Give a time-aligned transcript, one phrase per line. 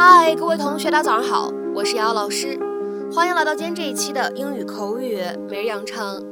[0.00, 2.56] 嗨，各位同学，大家早上好，我是瑶老师，
[3.12, 5.20] 欢迎来到今天这一期的英语口语
[5.50, 6.24] 每日养成。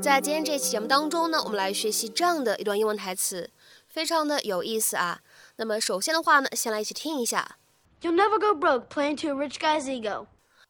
[0.00, 3.50] 在今天这期节目当中呢，我们来学习这样的一段英文台词，
[3.88, 5.22] 非常的有意思啊。
[5.56, 7.56] 那么首先的话呢，先来一起听一下。
[8.00, 10.28] You'll never go broke playing to a rich guy's ego.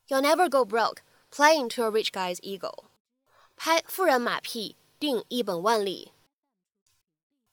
[0.08, 2.84] You'll never go broke playing to a rich guy's ego.
[3.54, 6.12] 拍富人马屁，定一本万利。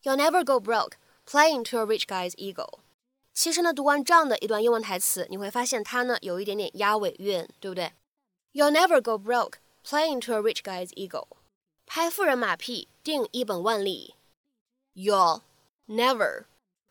[0.03, 0.93] You'll never go broke
[1.29, 2.79] playing to a rich guy's ego.
[3.36, 7.92] 其实呢，读完这样的一段英文台词，你会发现它呢有一点点押尾韵，对不对？
[8.52, 11.26] You'll never go broke playing to a rich guy's ego，
[11.86, 14.14] 拍富人马屁，定一本万利。
[14.94, 15.40] You'll
[15.88, 16.44] never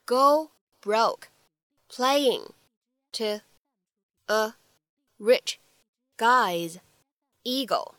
[0.06, 0.50] go
[0.82, 1.28] broke
[1.88, 2.50] playing
[3.12, 3.42] to
[4.26, 4.56] a
[5.20, 5.58] rich
[6.18, 6.80] guy's
[7.44, 7.94] ego。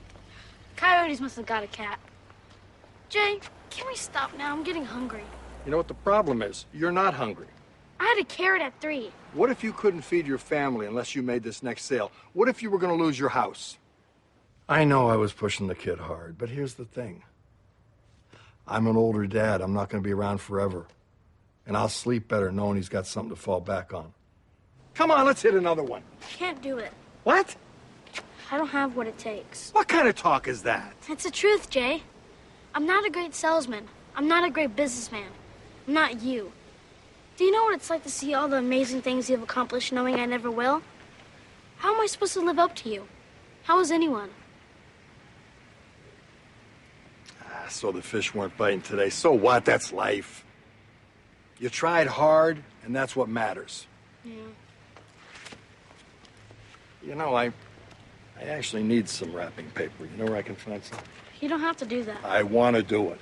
[0.77, 1.99] Coyotes must have got a cat.
[3.11, 4.55] Jay, can we stop now?
[4.55, 5.25] I'm getting hungry.
[5.65, 6.67] You know what the problem is?
[6.73, 7.49] You're not hungry.
[7.99, 9.11] I had a carrot at three.
[9.33, 12.13] What if you couldn't feed your family unless you made this next sale?
[12.35, 13.79] What if you were going to lose your house?
[14.69, 17.25] I know I was pushing the kid hard, but here's the thing.
[18.70, 19.62] I'm an older dad.
[19.62, 20.86] I'm not going to be around forever.
[21.66, 24.14] And I'll sleep better knowing he's got something to fall back on.
[24.94, 26.04] Come on, let's hit another one.
[26.38, 26.92] Can't do it.
[27.24, 27.56] What?
[28.52, 29.72] I don't have what it takes.
[29.72, 30.94] What kind of talk is that?
[31.08, 32.04] It's the truth, Jay.
[32.74, 33.88] I'm not a great salesman.
[34.16, 35.30] I'm not a great businessman.
[35.88, 36.52] I'm not you.
[37.38, 40.16] Do you know what it's like to see all the amazing things you've accomplished knowing
[40.16, 40.82] I never will?
[41.78, 43.08] How am I supposed to live up to you?
[43.64, 44.30] How is anyone?
[47.69, 49.11] So the fish weren't biting today.
[49.11, 49.65] So what?
[49.65, 50.45] That's life.
[51.59, 53.87] You tried hard, and that's what matters.
[54.23, 54.35] Yeah.
[57.03, 57.53] You know, I
[58.39, 60.05] I actually need some wrapping paper.
[60.05, 60.99] You know where I can find some?
[61.41, 62.25] You don't have to do that.
[62.25, 63.21] I want to do it.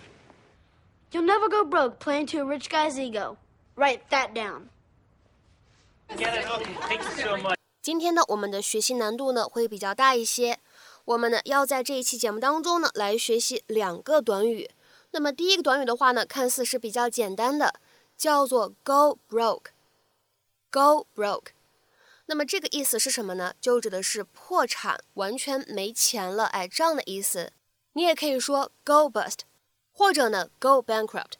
[1.13, 3.37] You'll never go broke playing to a rich guy's ego.
[3.77, 4.71] Write that down.
[6.17, 6.47] Get it?
[6.51, 7.57] Okay, thank you so much.
[7.81, 10.59] 今天呢，我们的学习难度呢会比较大一些。
[11.08, 14.70] 我们呢要在这一期节目当中呢来学习两个短语。
[15.12, 17.76] 那么第一个短语的话呢，看似是比较简单的，
[18.18, 19.68] 叫做 go broke。
[20.70, 21.52] go broke。
[22.26, 23.54] 那么这个意思是什么呢？
[23.62, 27.54] 就指的是破产，完全没钱了，哎，这样的意思。
[27.94, 29.40] 你也可以说 go bust，
[29.94, 31.36] 或者呢 go bankrupt。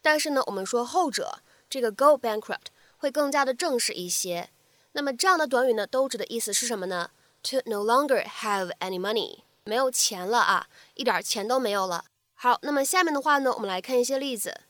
[0.00, 2.66] 但是呢，我们说后者，这个 go bankrupt
[2.96, 4.50] 会更加的正式一些。
[4.92, 7.10] 那么这样的短语呢，都指的意思是什么呢
[7.43, 12.05] ？to no longer have any money，没有钱了啊，一点钱都没有了。
[12.35, 14.61] 好，那么下面的话呢，我们来看一些例子。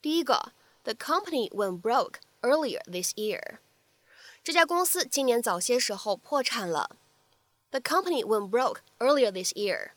[0.00, 0.52] 第一个，
[0.84, 3.58] The company went broke earlier this year。
[4.44, 6.90] 这家公司今年早些时候破产了。
[7.70, 9.90] The company went broke earlier this year。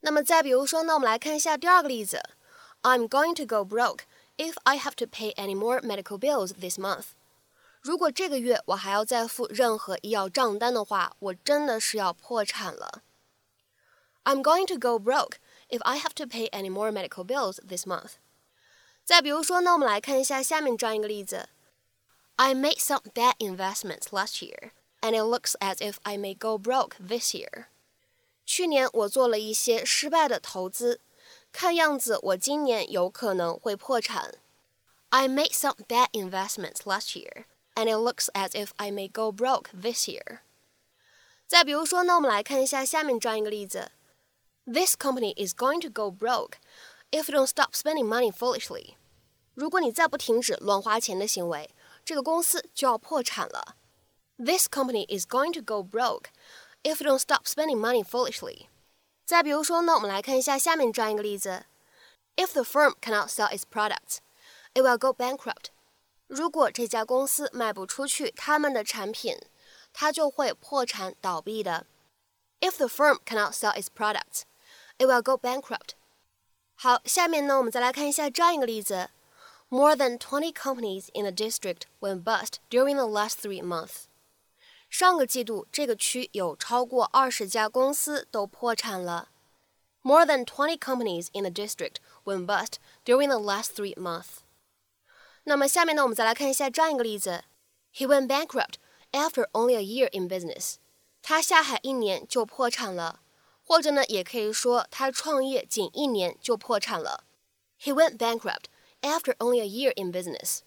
[0.00, 2.22] 那么再比如说呢，我们来看一下第二个例子。
[2.82, 4.00] I'm going to go broke
[4.36, 7.06] if I have to pay any more medical bills this month。
[7.80, 13.02] 如果这个月我还要再付任何医药账单的话，我真的是要破产了。
[14.24, 15.34] I'm going to go broke
[15.68, 18.14] if I have to pay any more medical bills this month。
[19.04, 21.48] 再比如说呢，我们来看一下下面这样一个例子：
[22.34, 26.96] I made some bad investments last year, and it looks as if I may go broke
[26.98, 27.66] this year。
[28.44, 31.00] 去年我做了一些失败的投资，
[31.52, 34.34] 看样子我今年有可能会破产。
[35.10, 39.70] I made some bad investments last year, and it looks as if I may go broke
[39.72, 40.40] this year.
[41.46, 43.92] 再比如说呢，我们来看一下下面这样一个例子：
[44.64, 46.54] This company is going to go broke
[47.10, 48.94] if you don't stop spending money foolishly.
[49.54, 51.70] 如果你再不停止乱花钱的行为，
[52.04, 53.76] 这个公司就要破产了。
[54.38, 56.26] This company is going to go broke
[56.82, 58.66] if you don't stop spending money foolishly.
[59.24, 61.64] 再比如说呢，我们来看一下下面这样一个例子：
[62.36, 64.18] If the firm cannot sell its products,
[64.74, 65.70] it will go bankrupt.
[66.30, 69.38] 如果这家公司卖不出去他们的产品，
[69.92, 71.86] 它就会破产倒闭的。
[72.60, 74.42] If the firm cannot sell its products,
[74.98, 75.90] it will go bankrupt.
[76.74, 79.10] 好，下面呢，我们再来看一下这样一个例子：
[79.68, 84.04] More than twenty companies in the district went bust during the last three months.
[84.88, 89.30] 上个季度，这个区有超过二十家公司都破产了。
[90.02, 94.38] More than twenty companies in the district went bust during the last three months.
[95.44, 97.44] 那么下面呢，我们再来看一下这样一个例子：
[97.94, 98.74] He went bankrupt
[99.12, 100.76] after only a year in business。
[101.22, 103.20] 他下海一年就破产了，
[103.64, 107.24] 或者呢，也可以说他创业仅一年就破产了。
[107.80, 108.64] He went bankrupt
[109.00, 110.60] after only a year in business。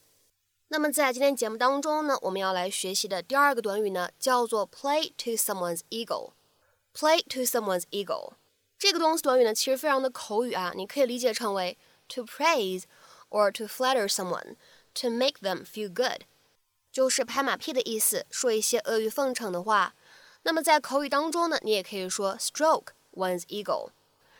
[0.67, 8.33] 那么在今天节目当中呢，我们要来学习的第二个短语呢，叫做 play to someone's ego。play to someone's ego
[8.77, 11.77] 这个动词短语呢，其实非常的口语啊，你可以理解成为
[12.07, 12.83] to praise
[13.34, 14.54] or to flatter someone
[14.94, 16.22] to make them feel good，
[16.92, 19.94] 就是拍马屁的意思，说一些阿谀奉承的话。
[20.44, 23.90] 那么在口语当中呢，你也可以说 stroke one's ego，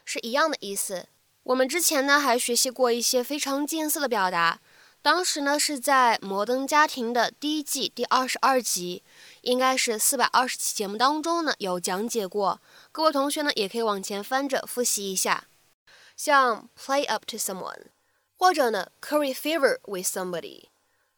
[0.04, 1.08] 是一样的意思。
[1.42, 4.60] 我们之前呢还学习过一些非常近似的表达，
[5.02, 9.02] 当时呢是在《摩登家庭》的第一季第二十二集，
[9.40, 12.60] 应该是四百二十期节目当中呢有讲解过。
[12.92, 15.44] 各位同学呢也可以往前翻着复习一下，
[16.16, 17.86] 像 play up to someone，
[18.37, 20.69] 或者呢 curry favor with somebody，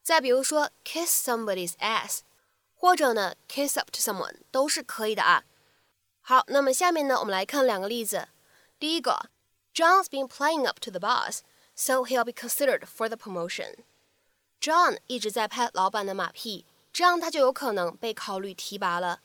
[0.02, 2.20] 再比如说 kiss somebody's ass，
[2.74, 5.44] 或者呢 kiss up to someone 都是可以的啊。
[6.20, 8.28] 好，那么下面呢我们来看两个例子，
[8.78, 9.30] 第一个。
[9.74, 11.40] John's been playing up to the boss,
[11.74, 13.76] so he'll be considered for the promotion.
[14.60, 19.20] John 一直在拍老板的马屁，这样他就有可能被考虑提拔了。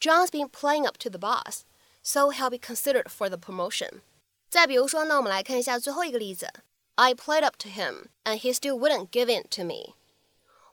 [0.00, 1.62] John's been playing up to the boss,
[2.04, 4.02] so he'll be considered for the promotion.
[4.48, 6.52] 再比如说呢，我们来看一下最后一个例子。
[6.96, 9.94] I played up to him, and he still wouldn't give in to me.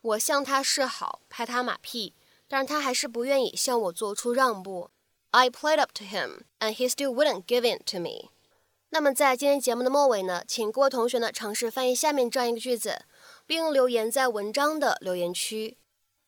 [0.02, 2.14] 我向他示好，拍他马屁，
[2.48, 4.90] 但是他还是不愿意向我做出让步。
[5.32, 8.30] I played up to him, and he still wouldn't give in to me.
[8.90, 13.06] 那么在今天节目的末尾呢，请各位同学呢尝试翻译下面这样一个句子，
[13.46, 15.78] 并留言在文章的留言区。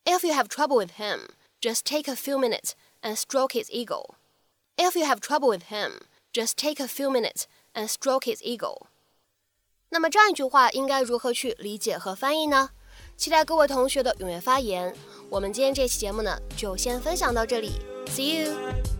[0.03, 1.29] If you have trouble with him,
[1.61, 2.71] just take a few minutes
[3.01, 4.15] and stroke his ego.
[4.75, 6.01] If you have trouble with him,
[6.33, 7.43] just take a few minutes
[7.73, 8.87] and stroke his ego.
[9.92, 12.70] 那么这样一句话应该如何去理解和翻译呢？
[13.18, 14.96] 期待各位同学的踊跃发言。
[15.28, 17.72] 我们今天这期节目呢就先分享到这里
[18.06, 18.91] ，See you.